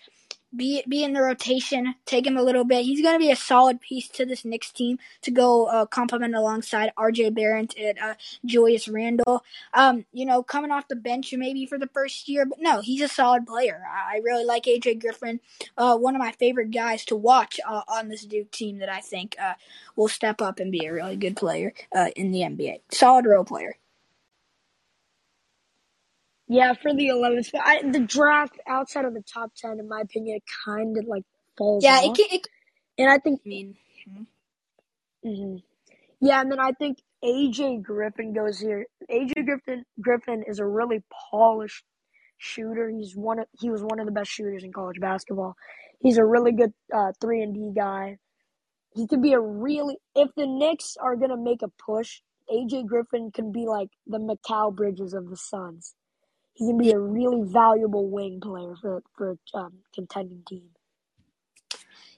[0.56, 2.86] be be in the rotation, take him a little bit.
[2.86, 6.36] He's going to be a solid piece to this Knicks team to go uh, complement
[6.36, 7.32] alongside R.J.
[7.32, 8.14] Barrett and uh,
[8.46, 9.44] Julius Randle.
[9.74, 13.02] Um, you know, coming off the bench maybe for the first year, but no, he's
[13.02, 13.84] a solid player.
[13.90, 14.96] I, I really like A.J.
[14.96, 15.40] Griffin,
[15.78, 19.00] uh, one of my favorite guys to watch uh, on this Duke team that I
[19.00, 19.54] think uh,
[19.96, 22.82] will step up and be a really good player uh, in the NBA.
[22.92, 23.78] Solid role player.
[26.48, 30.42] Yeah, for the 11th, I, the draft outside of the top 10, in my opinion,
[30.66, 31.24] kind of like
[31.58, 32.04] falls Yeah, off.
[32.04, 32.48] it, can, it
[32.98, 33.76] and I think, I mean,
[35.26, 35.58] hmm
[36.22, 38.88] yeah, and then I think AJ Griffin goes here.
[39.12, 41.84] AJ Griffin Griffin is a really polished
[42.40, 42.90] shooter.
[42.90, 45.56] He's one of he was one of the best shooters in college basketball.
[46.02, 48.18] He's a really good uh, three and D guy.
[48.96, 52.22] He could be a really if the Knicks are gonna make a push,
[52.54, 55.96] AJ Griffin can be like the Mikal Bridges of the Suns.
[56.54, 60.70] He can be a really valuable wing player for for a um, contending team.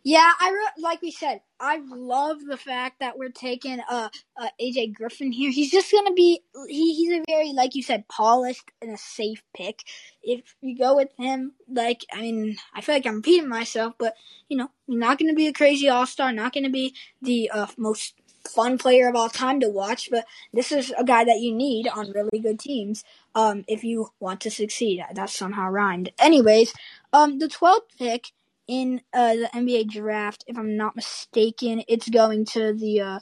[0.03, 4.49] Yeah, I re- like we said, I love the fact that we're taking uh, uh
[4.61, 5.51] AJ Griffin here.
[5.51, 9.43] He's just gonna be he, he's a very like you said polished and a safe
[9.55, 9.81] pick.
[10.23, 14.15] If you go with him, like I mean, I feel like I'm repeating myself, but
[14.49, 18.15] you know, not gonna be a crazy all star, not gonna be the uh, most
[18.47, 21.87] fun player of all time to watch, but this is a guy that you need
[21.87, 23.03] on really good teams.
[23.33, 26.11] Um, if you want to succeed, that somehow rhymed.
[26.19, 26.73] Anyways,
[27.13, 28.31] um, the twelfth pick
[28.67, 33.19] in uh, the NBA draft, if I'm not mistaken, it's going to the uh,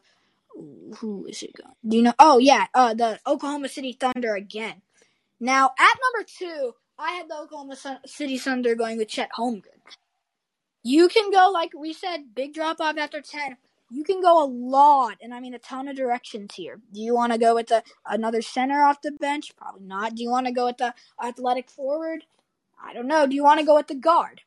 [0.97, 1.75] who is it going?
[1.88, 2.13] Do you know?
[2.19, 4.81] Oh yeah, uh, the Oklahoma City Thunder again.
[5.39, 9.81] Now at number two, I had the Oklahoma City Thunder going with Chet Holmgren.
[10.83, 13.57] You can go like we said, big drop off after ten.
[13.93, 16.79] You can go a lot, and I mean a ton of directions here.
[16.91, 19.56] Do you want to go with the another center off the bench?
[19.56, 20.15] Probably not.
[20.15, 22.25] Do you want to go with the athletic forward?
[22.84, 23.27] I don't know.
[23.27, 24.41] Do you want to go with the guard?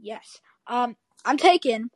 [0.00, 0.40] Yes.
[0.66, 1.90] Um, I'm taking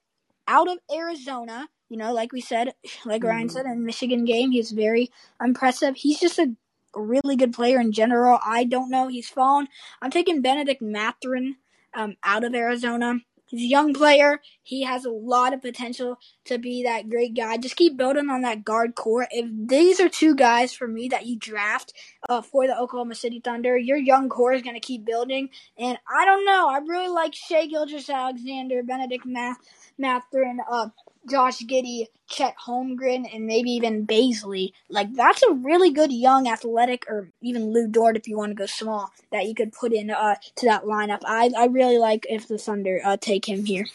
[0.46, 1.68] out of Arizona.
[1.88, 2.74] You know, like we said,
[3.07, 3.52] like Ryan Mhm.
[3.52, 5.11] said in Michigan game, he's very
[5.42, 5.96] impressive.
[5.96, 6.55] He's just a
[6.94, 8.38] really good player in general.
[8.44, 9.09] I don't know.
[9.09, 9.68] He's fallen.
[10.02, 11.57] I'm taking Benedict Mathurin
[11.94, 13.20] um, out of Arizona.
[13.52, 14.40] He's a young player.
[14.62, 17.58] He has a lot of potential to be that great guy.
[17.58, 19.28] Just keep building on that guard core.
[19.30, 21.92] If these are two guys for me that you draft
[22.30, 25.50] uh, for the Oklahoma City Thunder, your young core is going to keep building.
[25.76, 26.66] And I don't know.
[26.70, 29.58] I really like Shai Gilgeous-Alexander, Benedict Math,
[29.98, 30.88] Mathurin, uh,
[31.30, 34.72] Josh Giddey, Chet Holmgren, and maybe even Bazley.
[34.90, 38.56] Like that's a really good young athletic, or even Lu Dort if you want to
[38.56, 41.20] go small, that you could put in uh, to that lineup.
[41.26, 43.87] I I really like if the Thunder uh, take him here.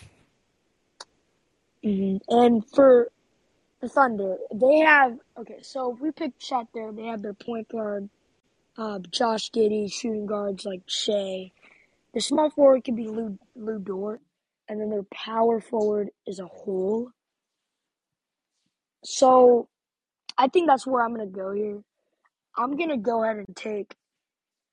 [1.84, 3.10] hmm And for
[3.82, 5.60] the Thunder, they have okay.
[5.64, 8.10] So if we pick Chet there, they have their point guard,
[8.78, 11.52] uh, Josh Giddey, shooting guards like Shai.
[12.14, 14.22] The small forward could be Lou Lu Dort,
[14.70, 17.12] and then their power forward is a hole.
[19.10, 19.70] So
[20.38, 21.82] I think that's where I'm gonna go here.
[22.58, 23.96] I'm gonna go ahead and take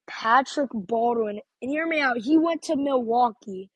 [0.09, 1.41] Patrick Baldwin.
[1.63, 2.19] And hear me out.
[2.19, 3.71] He went to Milwaukee,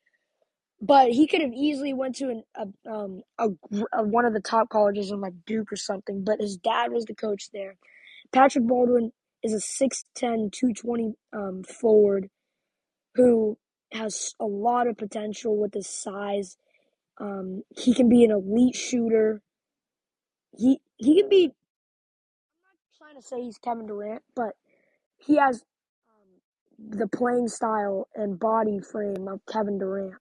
[0.81, 3.47] but he could have easily went to an, a, um, a,
[3.93, 6.25] a one of the top colleges in like Duke or something.
[6.25, 7.75] But his dad was the coach there.
[8.33, 12.29] Patrick Baldwin is a 6'10", 220 um, forward
[13.15, 13.57] who
[13.93, 16.57] has a lot of potential with his size.
[17.17, 19.41] Um, he can be an elite shooter.
[20.57, 21.45] He he can be.
[21.45, 24.55] I'm not trying to say he's Kevin Durant, but
[25.19, 25.63] he has
[26.09, 30.15] um, the playing style and body frame of Kevin Durant.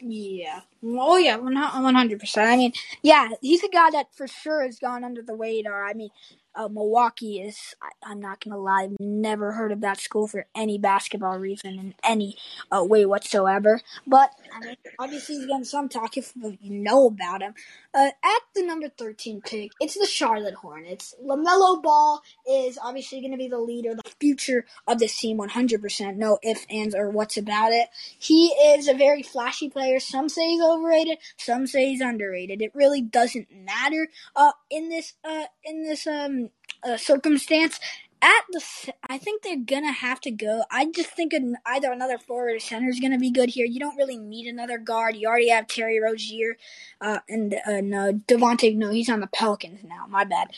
[0.00, 0.62] Yeah.
[0.84, 2.48] Oh yeah, one hundred percent.
[2.50, 5.86] I mean, yeah, he's a guy that for sure has gone under the radar.
[5.86, 6.10] I mean,
[6.54, 7.74] uh, Milwaukee is.
[7.82, 11.78] I, am not gonna lie, I've never heard of that school for any basketball reason
[11.78, 12.36] in any
[12.70, 13.80] uh, way whatsoever.
[14.06, 17.54] But I mean, obviously he's getting some talk if you know about him.
[17.92, 21.14] Uh, at the number thirteen pick, it's the Charlotte Hornets.
[21.24, 25.48] LaMelo Ball is obviously going to be the leader, the future of this team, one
[25.48, 26.16] hundred percent.
[26.16, 27.88] No ifs, ands, or what's about it.
[28.18, 30.00] He is a very flashy player.
[30.00, 32.62] Some say he's overrated, some say he's underrated.
[32.62, 36.43] It really doesn't matter uh, in this uh, in this um,
[36.84, 37.78] uh, circumstance.
[38.22, 38.64] At the,
[39.06, 40.64] I think they're gonna have to go.
[40.70, 43.66] I just think an, either another forward or center is gonna be good here.
[43.66, 45.16] You don't really need another guard.
[45.16, 46.56] You already have Terry Rozier,
[47.02, 48.76] uh, and uh, no Devontae.
[48.76, 50.06] No, he's on the Pelicans now.
[50.08, 50.48] My bad.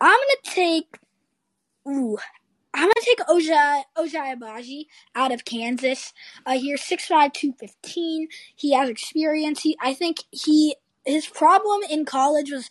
[0.00, 0.98] I'm gonna take.
[1.88, 2.18] Ooh,
[2.74, 6.12] I'm gonna take Ochai Ochai Agbaji out of Kansas.
[6.44, 8.28] Uh, here, 6'5", 215.
[8.54, 9.62] He has experience.
[9.62, 10.76] He, I think he
[11.06, 12.68] his problem in college was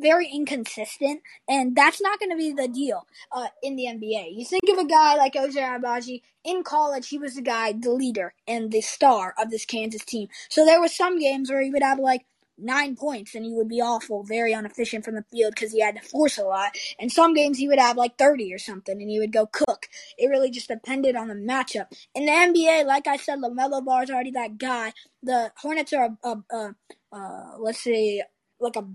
[0.00, 4.36] very inconsistent, and that's not going to be the deal uh, in the NBA.
[4.36, 7.90] You think of a guy like Ochai Agbaji in college, he was the guy, the
[7.90, 10.28] leader, and the star of this Kansas team.
[10.48, 12.24] So there were some games where he would have like
[12.58, 15.96] nine points and he would be awful, very inefficient from the field because he had
[15.96, 16.76] to force a lot.
[16.98, 19.86] And some games he would have like 30 or something and he would go cook.
[20.16, 21.86] It really just depended on the matchup.
[22.14, 24.92] In the NBA, like I said, LaMelo Ball is already that guy.
[25.22, 26.74] The Hornets are, a, a, a
[27.12, 28.22] uh, let's say,
[28.60, 28.86] like a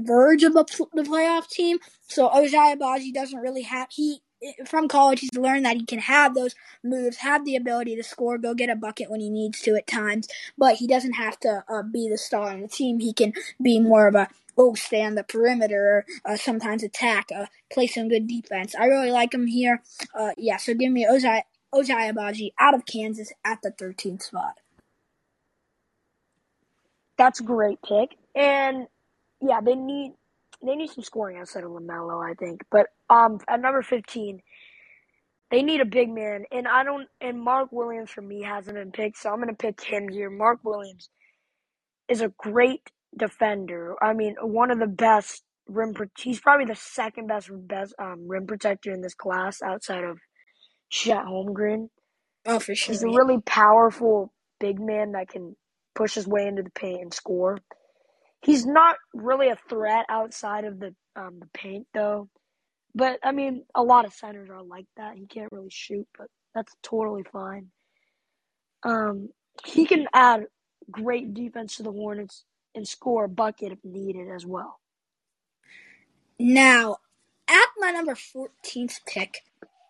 [0.00, 1.78] verge of a, the playoff team.
[2.06, 4.20] So Ochai Agbaji doesn't really have, he
[4.66, 8.38] from college, he's learned that he can have those moves, have the ability to score,
[8.38, 11.64] go get a bucket when he needs to at times, but he doesn't have to
[11.68, 13.00] uh, be the star on the team.
[13.00, 17.46] He can be more of a oh, stay on the perimeter, uh, sometimes attack, uh,
[17.72, 18.74] play some good defense.
[18.74, 19.82] I really like him here.
[20.12, 24.54] Uh, yeah, so give me Ochai, Ochai Agbaji out of Kansas at the 13th spot.
[27.16, 28.16] That's a great pick.
[28.34, 28.88] And
[29.42, 30.14] yeah, they need
[30.64, 32.62] they need some scoring outside of LaMelo, I think.
[32.70, 34.40] But um, at number 15,
[35.50, 37.08] they need a big man, and I don't.
[37.20, 40.30] And Mark Williams for me hasn't been picked, so I'm gonna pick him here.
[40.30, 41.10] Mark Williams
[42.08, 43.96] is a great defender.
[44.02, 45.94] I mean, one of the best rim.
[46.18, 50.18] He's probably the second best best um, rim protector in this class outside of
[50.90, 51.88] Chet Holmgren.
[52.46, 52.92] Oh, for sure.
[52.92, 55.56] He's a really powerful big man that can
[55.94, 57.58] push his way into the paint and score.
[58.42, 62.28] He's not really a threat outside of the um, the paint though.
[62.94, 65.16] But I mean, a lot of centers are like that.
[65.16, 67.68] He can't really shoot, but that's totally fine.
[68.82, 69.30] Um,
[69.64, 70.46] he can add
[70.90, 74.78] great defense to the Hornets and score a bucket if needed as well.
[76.38, 76.98] Now,
[77.48, 79.38] at my number 14th pick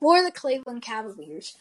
[0.01, 1.57] for the Cleveland Cavaliers,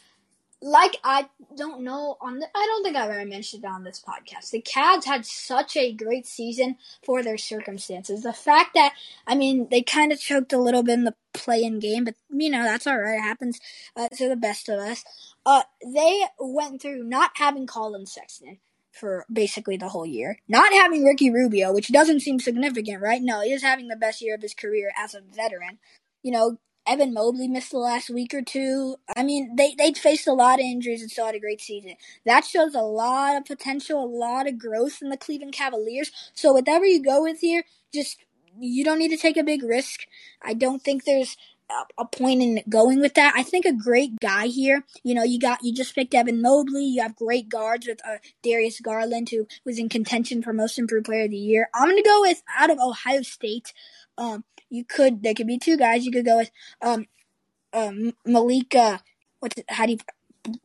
[0.60, 4.02] like I don't know on the, I don't think I've ever mentioned it on this
[4.06, 4.50] podcast.
[4.50, 8.22] The Cavs had such a great season for their circumstances.
[8.22, 8.94] The fact that
[9.26, 12.50] I mean they kind of choked a little bit in the play-in game, but you
[12.50, 13.18] know that's all right.
[13.18, 13.60] It happens
[13.96, 15.04] uh, to the best of us.
[15.46, 18.58] Uh, they went through not having Collin Sexton
[18.92, 23.22] for basically the whole year, not having Ricky Rubio, which doesn't seem significant, right?
[23.22, 25.78] No, he is having the best year of his career as a veteran.
[26.22, 28.96] You know, Evan Mobley missed the last week or two.
[29.16, 31.94] I mean, they they faced a lot of injuries and still had a great season.
[32.24, 36.10] That shows a lot of potential, a lot of growth in the Cleveland Cavaliers.
[36.32, 38.18] So whatever you go with here, just
[38.58, 40.00] you don't need to take a big risk.
[40.42, 41.36] I don't think there's
[41.98, 43.34] a, point in going with that.
[43.36, 44.84] I think a great guy here.
[45.02, 46.84] You know, you got you just picked Evan Mobley.
[46.84, 51.06] You have great guards with uh, Darius Garland, who was in contention for Most Improved
[51.06, 51.68] Player of the Year.
[51.74, 53.72] I'm gonna go with out of Ohio State.
[54.16, 56.04] Um, you could there could be two guys.
[56.04, 56.50] You could go with
[56.82, 57.06] um,
[57.72, 59.00] um Malaki.
[59.40, 59.98] What's how do you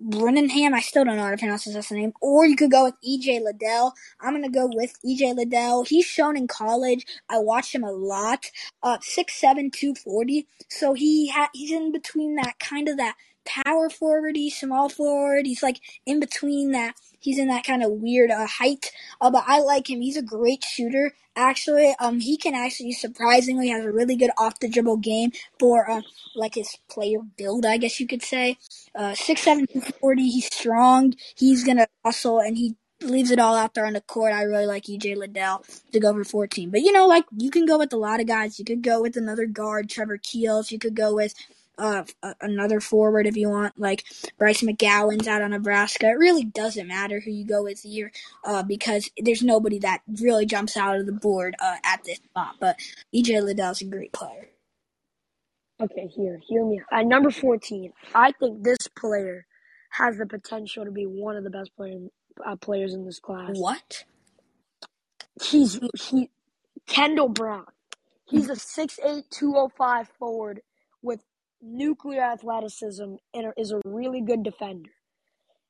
[0.01, 0.73] Brennanham?
[0.73, 2.13] I still don't know how to pronounce his last name.
[2.21, 3.93] Or you could go with EJ Liddell.
[4.21, 5.83] I'm gonna go with EJ Liddell.
[5.85, 7.05] He's shown in college.
[7.29, 8.45] I watched him a lot.
[8.81, 10.47] Uh, six seven two forty.
[10.69, 15.45] So he ha- he's in between that kind of that power forward, he's small forward.
[15.45, 16.95] He's like in between that.
[17.19, 18.91] He's in that kind of weird uh, height.
[19.21, 20.01] Uh, but I like him.
[20.01, 21.13] He's a great shooter.
[21.35, 25.89] Actually, um, he can actually surprisingly has a really good off the dribble game for
[25.89, 26.01] uh,
[26.35, 28.57] like his player build, I guess you could say.
[28.93, 29.65] Uh, six seven
[29.99, 30.29] forty.
[30.29, 31.13] He's strong.
[31.35, 34.33] He's gonna hustle and he leaves it all out there on the court.
[34.33, 36.69] I really like EJ Liddell to go for 14.
[36.69, 38.59] But you know, like you can go with a lot of guys.
[38.59, 40.71] You could go with another guard, Trevor Keels.
[40.71, 41.33] You could go with
[41.77, 42.03] uh,
[42.41, 44.03] another forward if you want, like
[44.37, 46.07] Bryce McGowens out of Nebraska.
[46.07, 48.11] It really doesn't matter who you go with here
[48.45, 52.55] uh, because there's nobody that really jumps out of the board uh, at this spot.
[52.59, 52.77] But
[53.13, 54.49] EJ Liddell's a great player.
[55.81, 56.81] Okay, here, hear me.
[56.91, 59.45] At number 14, I think this player
[59.91, 61.99] has the potential to be one of the best player,
[62.45, 63.51] uh, players in this class.
[63.53, 64.05] What?
[65.41, 66.29] He's he
[66.87, 67.65] Kendall Brown.
[68.25, 70.61] He's a 6'8", 205 forward
[71.63, 74.91] nuclear athleticism and is a really good defender.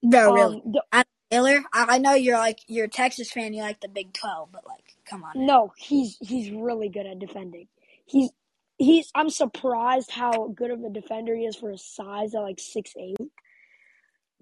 [0.02, 0.62] No, um, really.
[0.66, 3.54] The, Miller, I, I know you're like you're a Texas fan.
[3.54, 5.32] You like the Big Twelve, but like, come on.
[5.36, 7.68] No, he's he's really good at defending.
[8.06, 8.30] He's
[8.78, 9.10] he's.
[9.16, 12.94] I'm surprised how good of a defender he is for his size at like six
[13.00, 13.18] eight.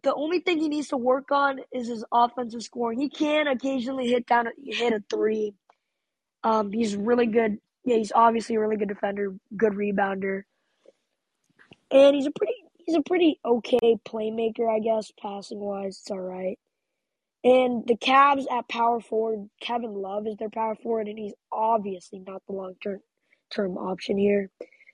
[0.03, 2.99] The only thing he needs to work on is his offensive scoring.
[2.99, 5.53] He can occasionally hit down hit a three.
[6.43, 7.59] Um, he's really good.
[7.85, 10.43] Yeah, he's obviously a really good defender, good rebounder
[11.91, 12.53] and he's a pretty
[12.85, 15.99] he's a pretty okay playmaker, I guess, passing wise.
[16.01, 16.57] It's all right.
[17.43, 22.19] And the Cavs at power forward, Kevin Love is their power forward, and he's obviously
[22.19, 22.99] not the long term
[23.51, 24.49] term option here.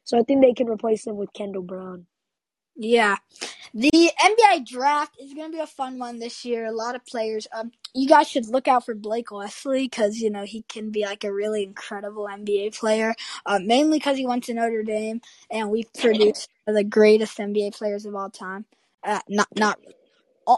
[0.05, 2.07] So I think they can replace him with Kendall Brown.
[2.77, 3.17] Yeah.
[3.73, 6.65] The NBA draft is going to be a fun one this year.
[6.65, 7.47] A lot of players.
[7.51, 11.03] Um, you guys should look out for Blake Wesley because you know he can be
[11.03, 13.13] like a really incredible NBA player.
[13.45, 18.05] Uh, mainly because he went to Notre Dame, and we've produced the greatest NBA players
[18.05, 18.65] of all time.
[19.03, 19.79] Uh, not not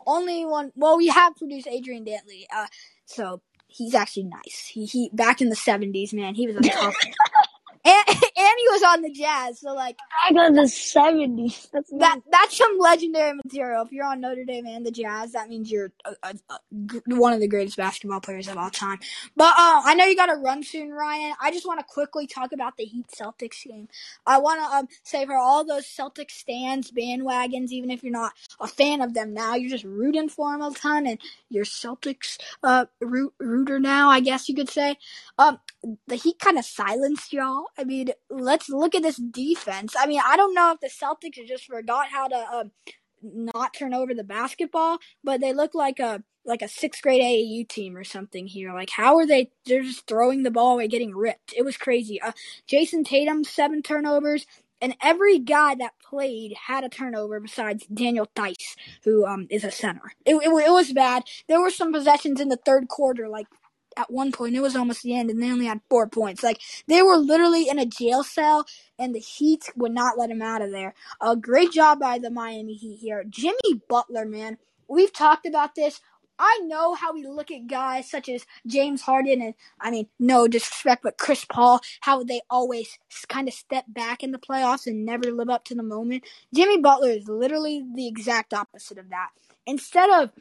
[0.05, 0.71] only one.
[0.75, 2.45] Well, we have produced Adrian Dantley.
[2.53, 2.67] Uh,
[3.05, 4.69] so he's actually nice.
[4.71, 6.35] He he back in the seventies, man.
[6.35, 6.95] He was a tough.
[7.85, 8.15] And, and
[8.57, 9.59] he was on the Jazz.
[9.59, 11.67] So like I got the seventies.
[11.73, 12.23] That's that nice.
[12.31, 13.83] that's some legendary material.
[13.85, 16.59] If you're on Notre Dame and the Jazz, that means you're a, a, a,
[17.07, 18.99] one of the greatest basketball players of all time.
[19.35, 21.33] But uh, I know you got to run soon, Ryan.
[21.41, 23.87] I just want to quickly talk about the Heat Celtics game.
[24.25, 28.33] I want to um, say for all those Celtics stands, bandwagons, even if you're not
[28.59, 31.19] a fan of them now, you're just rooting for them a ton, and
[31.49, 34.97] you're Celtics uh root, rooter now, I guess you could say.
[35.37, 35.59] Um,
[36.07, 37.67] the Heat kind of silenced y'all.
[37.77, 39.95] I mean, let's look at this defense.
[39.97, 42.71] I mean, I don't know if the Celtics just forgot how to um,
[43.21, 47.67] not turn over the basketball, but they look like a like a sixth grade AAU
[47.67, 48.73] team or something here.
[48.73, 49.51] Like, how are they?
[49.65, 51.53] They're just throwing the ball away, getting ripped.
[51.55, 52.21] It was crazy.
[52.21, 52.31] Uh,
[52.67, 54.45] Jayson Tatum seven turnovers.
[54.81, 59.71] And every guy that played had a turnover besides Daniel Theis, who um, is a
[59.71, 60.13] center.
[60.25, 61.23] It, it, it was bad.
[61.49, 63.47] There were some possessions in the third quarter, like
[63.97, 66.43] at one point it was almost the end and they only had four points.
[66.43, 68.65] Like they were literally in a jail cell
[68.97, 70.93] and the heat would not let them out of there.
[71.21, 73.23] A great job by the miami heat here.
[73.29, 74.57] Jimmy butler man.
[74.87, 76.01] We've talked about this.
[76.41, 80.47] I know how we look at guys such as James Harden and I mean no
[80.47, 85.05] disrespect but Chris Paul how they always kind of step back in the playoffs and
[85.05, 86.23] never live up to the moment.
[86.55, 89.29] Jimmy Butler is literally the exact opposite of that.
[89.65, 90.31] Instead of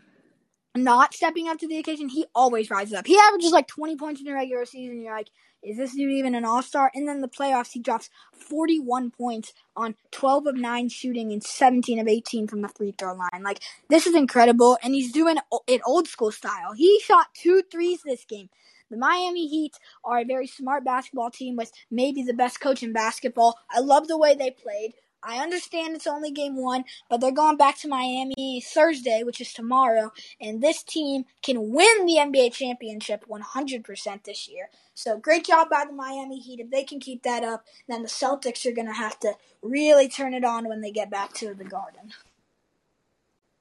[0.77, 3.07] not stepping up to the occasion, he always rises up.
[3.07, 5.03] He averages like 20 points in the regular season.
[5.03, 5.31] You're like,
[5.63, 6.91] is this dude even an all star?
[6.95, 11.99] And then the playoffs, he drops 41 points on 12 of 9 shooting and 17
[11.99, 13.43] of 18 from the free throw line.
[13.43, 14.79] Like, this is incredible.
[14.83, 16.75] And he's doing it old school style.
[16.77, 18.51] He shot two threes this game.
[18.91, 22.93] The Miami Heat are a very smart basketball team with maybe the best coach in
[22.93, 23.59] basketball.
[23.71, 24.95] I love the way they played.
[25.29, 29.53] I understand it's only game one, but they're going back to Miami Thursday, which is
[29.53, 30.11] tomorrow,
[30.41, 34.71] and this team can win the NBA championship 100% this year.
[34.95, 36.61] So great job by the Miami Heat.
[36.61, 40.09] If they can keep that up, then the Celtics are going to have to really
[40.09, 42.15] turn it on when they get back to the Garden.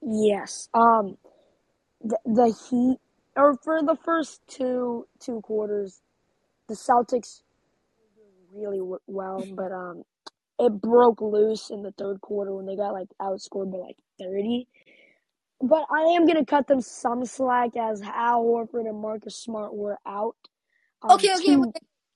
[0.01, 0.70] Yes.
[0.74, 1.18] Um,
[2.01, 2.97] the, the Heat,
[3.36, 5.99] or for the first two two quarters,
[6.70, 7.41] the Celtics
[8.53, 10.05] really well, but um,
[10.59, 14.67] it broke loose in the third quarter when they got like outscored by like 30.
[15.61, 19.73] But I am going to cut them some slack as Al Horford and Marcus Smart
[19.73, 20.35] were out.
[21.01, 21.55] Um, okay, okay.
[21.55, 21.71] Two...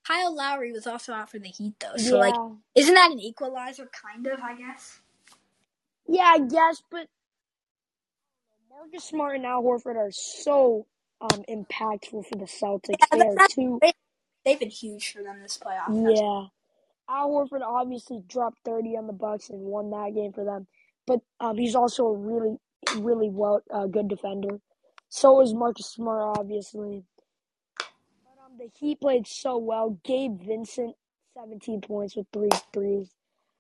[0.05, 1.95] Kyle Lowry was also out for the Heat, though.
[1.97, 2.31] So, yeah.
[2.31, 2.35] like,
[2.75, 4.99] isn't that an equalizer, kind of, I guess?
[6.07, 7.07] Yeah, I guess, but
[8.69, 10.87] Marcus Smart and Al Horford are so
[11.21, 12.95] um, impactful for the Celtics.
[13.11, 13.79] Yeah, they are too.
[14.43, 16.15] They've been huge for them this playoff.
[16.15, 16.47] Yeah.
[17.12, 20.68] Al Horford obviously dropped 30 on the Bucks and won that game for them,
[21.07, 22.57] but um, he's also a really,
[22.97, 24.59] really well uh, good defender.
[25.09, 27.03] So is Marcus Smart, obviously.
[28.24, 29.99] But um, the Heat played so well.
[30.05, 30.95] Gabe Vincent,
[31.36, 33.09] 17 points with three threes.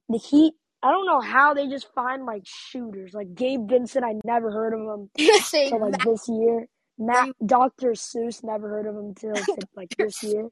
[0.09, 3.13] The Heat, I don't know how they just find like shooters.
[3.13, 6.67] Like Gabe Vincent, I never heard of him until like this year.
[6.97, 7.91] Matt, Dr.
[7.91, 9.35] Seuss, never heard of him until
[9.75, 10.47] like this year.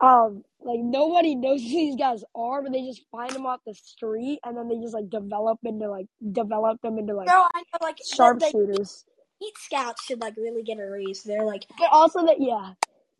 [0.00, 3.74] Um, like nobody knows who these guys are, but they just find them off the
[3.74, 7.78] street, and then they just like develop into like develop them into like I know,
[7.80, 9.04] like sharpshooters.
[9.38, 11.22] Heat scouts should like really get a raise.
[11.22, 12.72] They're like, but also that yeah,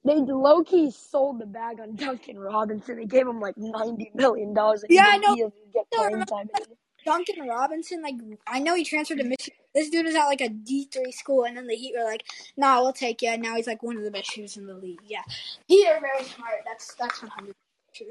[0.05, 2.97] they low key sold the bag on Duncan Robinson.
[2.97, 4.85] They gave him like ninety million dollars.
[4.89, 5.35] Yeah, I know.
[5.73, 6.49] Get playing time
[7.07, 9.59] Duncan Robinson, like I know he transferred to Michigan.
[9.75, 12.25] This dude is at like a D three school, and then the Heat were like,
[12.57, 14.75] "Nah, we'll take you." And now he's like one of the best shooters in the
[14.75, 15.01] league.
[15.07, 15.23] Yeah,
[15.69, 16.57] Heat are very smart.
[16.67, 17.55] That's that's one hundred
[17.95, 18.09] true.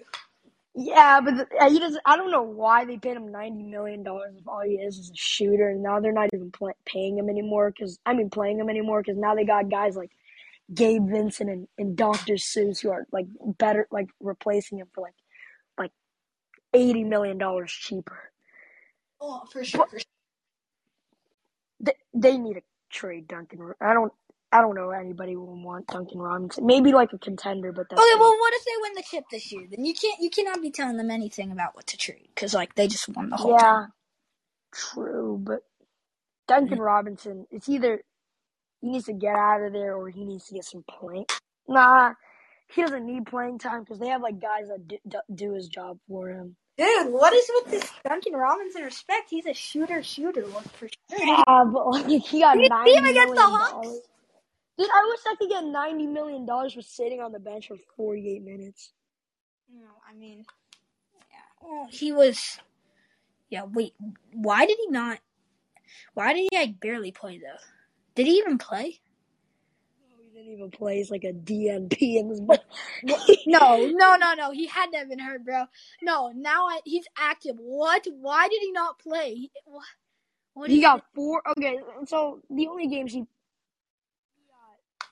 [0.77, 1.97] Yeah, but the, uh, he does.
[2.05, 5.09] I don't know why they paid him ninety million dollars if all he is is
[5.11, 6.51] a shooter, and now they're not even
[6.85, 7.71] paying him anymore.
[7.71, 10.11] Because I mean, playing him anymore because now they got guys like
[10.73, 13.27] Gabe Vincent and, and Strus who are like
[13.57, 15.15] better, like replacing him for like
[15.77, 15.91] like
[16.73, 18.31] eighty million dollars cheaper.
[19.21, 19.79] Oh, for sure.
[19.79, 20.05] But for sure.
[21.79, 23.73] They, they need to trade Duncan.
[23.81, 24.11] I don't.
[24.51, 26.65] I don't know anybody will want Duncan Robinson.
[26.65, 28.19] Maybe like a contender, but that's okay.
[28.19, 29.67] Well, what if they win the chip this year?
[29.69, 30.17] Then you can't.
[30.21, 33.29] You cannot be telling them anything about what to trade because like they just won
[33.29, 33.51] the whole.
[33.51, 33.93] Yeah, time.
[34.73, 35.39] true.
[35.43, 35.61] But
[36.47, 36.83] Duncan mm-hmm.
[36.83, 38.01] Robinson, it's either
[38.79, 41.25] he needs to get out of there or he needs to get some playing.
[41.67, 42.13] Nah,
[42.73, 44.97] he doesn't need playing time because they have like guys that do,
[45.33, 46.55] do his job for him.
[46.77, 49.29] Dude, what is with this Duncan Robinson respect?
[49.29, 51.17] He's a shooter, shooter, for sure.
[51.17, 53.87] Yeah, but like he got Did ninety against the Hawks?
[54.77, 57.77] Dude, I wish I could get ninety million dollars for sitting on the bench for
[57.95, 58.91] forty-eight minutes.
[59.73, 60.45] No, I mean,
[61.31, 61.37] yeah.
[61.61, 62.59] Well, he was.
[63.49, 63.63] Yeah.
[63.71, 63.93] Wait.
[64.33, 65.19] Why did he not?
[66.13, 67.63] Why did he like barely play though?
[68.15, 68.99] Did he even play?
[70.35, 70.97] Didn't even play.
[70.97, 72.41] He's like a DNP in this.
[73.47, 74.51] No, no, no, no.
[74.51, 75.65] He had to have been hurt, bro.
[76.01, 77.55] No, now I, he's active.
[77.57, 78.05] What?
[78.19, 79.33] Why did he not play?
[79.35, 79.85] He, what,
[80.53, 81.41] what he got four.
[81.57, 83.25] Okay, so the only games he, he
[84.49, 85.07] got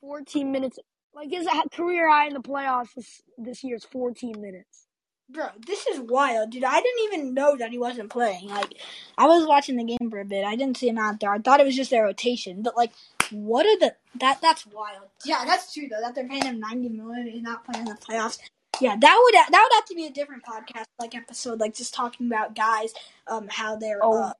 [0.00, 0.78] fourteen minutes.
[1.12, 4.86] Like his career high in the playoffs this, this year is fourteen minutes.
[5.30, 6.64] Bro, this is wild, dude.
[6.64, 8.46] I didn't even know that he wasn't playing.
[8.48, 8.74] Like,
[9.16, 10.44] I was watching the game for a bit.
[10.44, 11.32] I didn't see him out there.
[11.32, 12.62] I thought it was just their rotation.
[12.62, 12.92] But like,
[13.30, 14.40] what are the that?
[14.40, 15.08] That's wild.
[15.24, 16.00] Yeah, that's true though.
[16.00, 17.26] That they're paying him ninety million.
[17.26, 18.38] He's not playing in the playoffs.
[18.80, 21.94] Yeah, that would that would have to be a different podcast, like episode, like just
[21.94, 22.92] talking about guys,
[23.26, 24.22] um, how they're oh.
[24.22, 24.32] uh,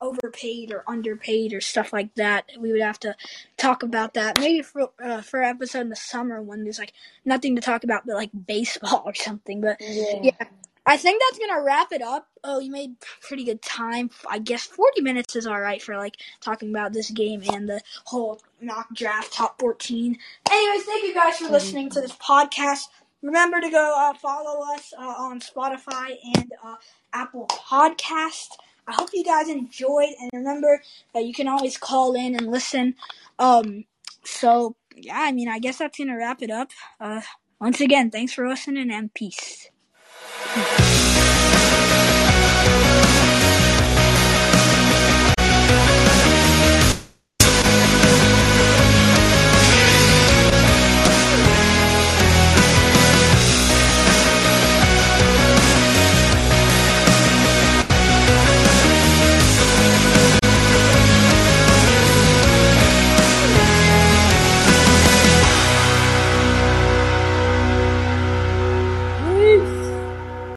[0.00, 2.50] overpaid or underpaid or stuff like that.
[2.58, 3.16] We would have to
[3.56, 6.92] talk about that maybe for uh, for episode in the summer when there's like
[7.24, 9.60] nothing to talk about but like baseball or something.
[9.60, 10.20] But yeah.
[10.22, 10.46] yeah.
[10.84, 12.28] I think that's gonna wrap it up.
[12.42, 14.10] Oh, you made pretty good time.
[14.28, 17.80] I guess forty minutes is all right for like talking about this game and the
[18.04, 20.18] whole mock draft top fourteen.
[20.50, 22.88] Anyways, thank you guys for listening to this podcast.
[23.22, 26.74] Remember to go uh, follow us uh, on Spotify and uh,
[27.12, 28.48] Apple Podcast.
[28.88, 30.82] I hope you guys enjoyed, and remember
[31.14, 32.96] that you can always call in and listen.
[33.38, 33.84] Um,
[34.24, 36.72] so yeah, I mean, I guess that's gonna wrap it up.
[37.00, 37.20] Uh,
[37.60, 39.70] once again, thanks for listening and peace.
[40.44, 40.80] Thank
[42.96, 43.01] you.